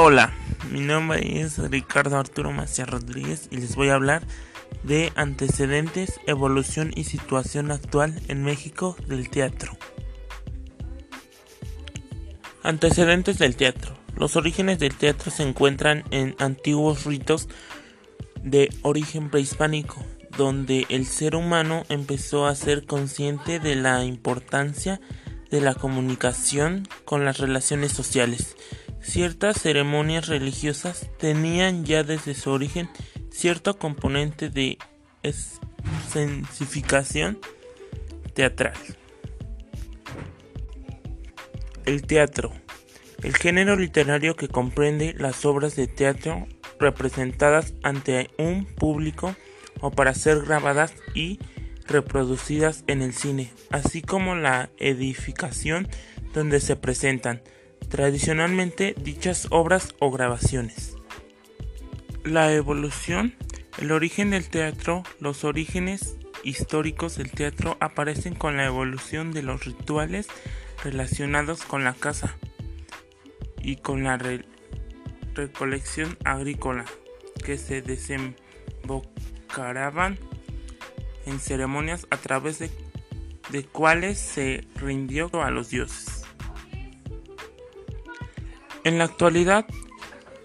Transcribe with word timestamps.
Hola, 0.00 0.32
mi 0.70 0.78
nombre 0.78 1.40
es 1.40 1.58
Ricardo 1.58 2.18
Arturo 2.18 2.52
Macías 2.52 2.88
Rodríguez 2.88 3.48
y 3.50 3.56
les 3.56 3.74
voy 3.74 3.88
a 3.88 3.96
hablar 3.96 4.22
de 4.84 5.12
antecedentes, 5.16 6.20
evolución 6.28 6.92
y 6.94 7.02
situación 7.02 7.72
actual 7.72 8.14
en 8.28 8.44
México 8.44 8.96
del 9.08 9.28
teatro. 9.28 9.76
Antecedentes 12.62 13.38
del 13.38 13.56
teatro. 13.56 13.92
Los 14.14 14.36
orígenes 14.36 14.78
del 14.78 14.94
teatro 14.94 15.32
se 15.32 15.42
encuentran 15.42 16.04
en 16.12 16.36
antiguos 16.38 17.04
ritos 17.04 17.48
de 18.40 18.72
origen 18.82 19.30
prehispánico, 19.30 20.06
donde 20.36 20.86
el 20.90 21.06
ser 21.06 21.34
humano 21.34 21.82
empezó 21.88 22.46
a 22.46 22.54
ser 22.54 22.86
consciente 22.86 23.58
de 23.58 23.74
la 23.74 24.04
importancia 24.04 25.00
de 25.50 25.60
la 25.60 25.74
comunicación 25.74 26.86
con 27.04 27.24
las 27.24 27.38
relaciones 27.38 27.90
sociales 27.90 28.54
Ciertas 29.08 29.58
ceremonias 29.62 30.28
religiosas 30.28 31.08
tenían 31.18 31.86
ya 31.86 32.02
desde 32.02 32.34
su 32.34 32.50
origen 32.50 32.90
cierto 33.30 33.78
componente 33.78 34.50
de 34.50 34.76
sensificación 36.12 37.38
teatral. 38.34 38.74
El 41.86 42.02
teatro. 42.02 42.52
El 43.22 43.34
género 43.34 43.76
literario 43.76 44.36
que 44.36 44.48
comprende 44.48 45.14
las 45.16 45.46
obras 45.46 45.74
de 45.74 45.86
teatro 45.86 46.46
representadas 46.78 47.72
ante 47.82 48.28
un 48.36 48.66
público 48.66 49.34
o 49.80 49.90
para 49.90 50.12
ser 50.12 50.42
grabadas 50.42 50.92
y 51.14 51.38
reproducidas 51.86 52.84
en 52.86 53.00
el 53.00 53.14
cine, 53.14 53.50
así 53.70 54.02
como 54.02 54.34
la 54.34 54.68
edificación 54.76 55.88
donde 56.34 56.60
se 56.60 56.76
presentan 56.76 57.40
tradicionalmente 57.88 58.94
dichas 58.98 59.46
obras 59.50 59.94
o 59.98 60.10
grabaciones. 60.10 60.96
La 62.24 62.52
evolución, 62.52 63.34
el 63.78 63.92
origen 63.92 64.30
del 64.30 64.48
teatro, 64.48 65.02
los 65.20 65.44
orígenes 65.44 66.16
históricos 66.44 67.16
del 67.16 67.30
teatro 67.30 67.76
aparecen 67.80 68.34
con 68.34 68.56
la 68.56 68.66
evolución 68.66 69.32
de 69.32 69.42
los 69.42 69.64
rituales 69.64 70.28
relacionados 70.84 71.62
con 71.62 71.84
la 71.84 71.94
caza 71.94 72.36
y 73.62 73.76
con 73.76 74.04
la 74.04 74.18
recolección 75.34 76.18
agrícola 76.24 76.84
que 77.44 77.58
se 77.58 77.82
desembocaban 77.82 80.18
en 81.26 81.40
ceremonias 81.40 82.06
a 82.10 82.16
través 82.16 82.58
de, 82.58 82.70
de 83.50 83.64
cuales 83.64 84.18
se 84.18 84.66
rindió 84.76 85.30
a 85.42 85.50
los 85.50 85.68
dioses. 85.70 86.17
En 88.84 88.98
la 88.98 89.04
actualidad, 89.04 89.66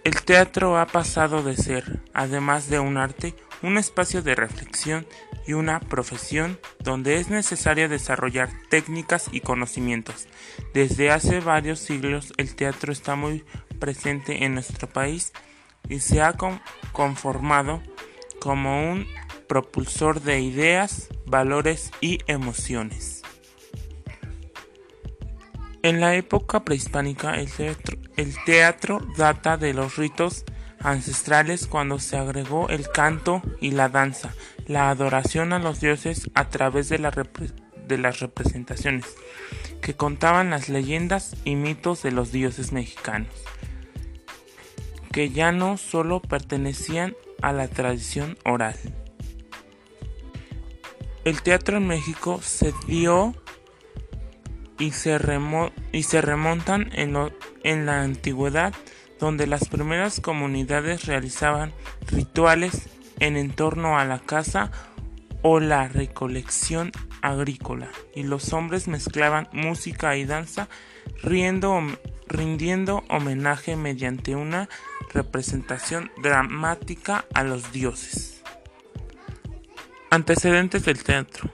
el 0.04 0.22
teatro 0.24 0.78
ha 0.78 0.86
pasado 0.86 1.44
de 1.44 1.56
ser, 1.56 2.02
además 2.14 2.70
de 2.70 2.80
un 2.80 2.98
arte, 2.98 3.36
un 3.62 3.78
espacio 3.78 4.22
de 4.22 4.36
reflexión 4.36 5.08
y 5.48 5.54
una 5.54 5.80
profesión 5.80 6.60
donde 6.80 7.20
es 7.20 7.30
necesario 7.30 7.88
desarrollar 7.88 8.50
técnicas 8.70 9.30
y 9.32 9.40
conocimientos. 9.40 10.28
Desde 10.74 11.12
hace 11.12 11.40
varios 11.40 11.80
siglos 11.80 12.34
el 12.38 12.56
teatro 12.56 12.92
está 12.92 13.16
muy 13.16 13.46
presente 13.80 14.44
en 14.44 14.54
nuestro 14.54 14.90
país 14.90 15.32
y 15.88 16.00
se 16.00 16.22
ha 16.22 16.34
conformado 16.92 17.82
como 18.40 18.92
un 18.92 19.08
propulsor 19.48 20.22
de 20.22 20.42
ideas, 20.42 21.10
valores 21.26 21.92
y 22.02 22.20
emociones. 22.28 23.23
En 25.84 26.00
la 26.00 26.16
época 26.16 26.64
prehispánica 26.64 27.36
el 27.36 28.36
teatro, 28.46 29.02
data 29.18 29.58
de 29.58 29.74
los 29.74 29.98
ritos 29.98 30.46
ancestrales 30.80 31.68
cuando 31.68 32.00
se 32.00 32.16
agregó 32.16 32.70
el 32.70 32.90
canto 32.90 33.42
y 33.60 33.72
la 33.72 33.90
danza, 33.90 34.34
la 34.66 34.90
adoración 34.90 35.52
a 35.52 35.60
los 35.60 35.82
dioses 35.82 36.30
a 36.36 36.48
través 36.48 36.88
de, 36.88 37.00
de 37.86 37.98
las 37.98 38.20
representaciones, 38.22 39.06
que 39.82 39.94
contaban 39.94 40.52
las 40.52 40.70
leyendas 40.70 41.36
y 41.44 41.58
mitos 41.58 42.02
de 42.02 42.14
los 42.14 42.32
dioses 42.32 42.72
mexicanos, 42.72 43.34
que 45.12 45.32
ya 45.32 45.52
no 45.52 45.76
solo 45.76 46.22
pertenecían 46.22 47.14
a 47.42 47.52
la 47.52 47.68
tradición 47.68 48.38
oral. 48.46 48.78
El 51.26 51.42
teatro 51.42 51.76
en 51.76 51.88
México 51.88 52.40
se 52.42 52.74
dio 52.88 53.36
y 54.80 54.92
se, 54.92 55.18
remontan 55.18 56.90
en, 56.94 57.86
la 57.86 58.02
antigüedad, 58.02 58.74
donde 59.20 59.48
las 59.48 59.68
primeras 59.70 60.20
comunidades 60.20 61.06
realizaban 61.06 61.72
rituales 62.08 62.90
en 63.20 63.38
entorno 63.38 63.98
a 63.98 64.06
la 64.06 64.20
casa 64.20 64.72
o 65.42 65.60
la 65.60 65.88
recolección 65.88 66.92
agrícola, 67.22 67.90
y 68.16 68.24
los 68.24 68.54
hombres 68.54 68.88
mezclaban 68.88 69.48
música 69.52 70.16
y 70.18 70.26
danza, 70.26 70.68
rindiendo 71.22 73.04
homenaje 73.10 73.76
mediante 73.76 74.36
una 74.36 74.70
representación 75.14 76.12
dramática 76.22 77.26
a 77.34 77.44
los 77.44 77.72
dioses. 77.72 78.42
Antecedentes 80.10 80.86
del 80.86 81.04
teatro. 81.04 81.50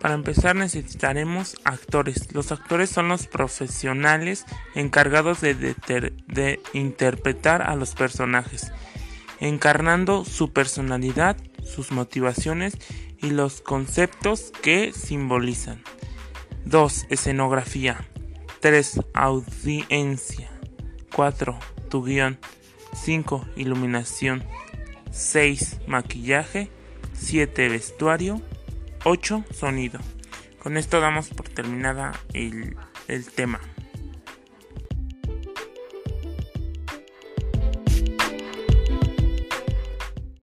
Para 0.00 0.14
empezar 0.14 0.56
necesitaremos 0.56 1.56
actores. 1.64 2.34
Los 2.34 2.52
actores 2.52 2.88
son 2.88 3.08
los 3.08 3.26
profesionales 3.26 4.46
encargados 4.74 5.42
de, 5.42 6.60
interpretar 6.72 7.60
a 7.60 7.76
los 7.76 7.94
personajes, 7.94 8.72
encarnando 9.40 10.24
su 10.24 10.54
personalidad, 10.54 11.36
sus 11.62 11.92
motivaciones 11.92 12.78
y 13.18 13.30
los 13.30 13.60
conceptos 13.60 14.52
que 14.62 14.94
simbolizan. 14.94 15.82
2. 16.64 17.06
Escenografía. 17.10 18.08
3. 18.60 19.00
Audiencia. 19.12 20.50
4. 21.14 21.58
Tu 21.90 22.04
guion. 22.04 22.38
5. 22.94 23.46
Iluminación. 23.56 24.44
6. 25.10 25.80
Maquillaje. 25.86 26.70
7. 27.12 27.68
Vestuario. 27.68 28.40
8. 29.04 29.44
Sonido. 29.52 30.00
Con 30.62 30.76
esto 30.76 31.00
damos 31.00 31.28
por 31.30 31.48
terminada 31.48 32.12
el, 32.34 32.76
el 33.08 33.26
tema. 33.30 33.60